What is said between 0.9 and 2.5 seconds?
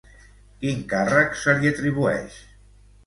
càrrec se li atribueix?